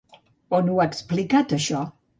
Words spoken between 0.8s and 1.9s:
explicat això?